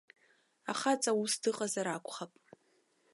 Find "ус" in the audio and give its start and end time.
1.21-1.33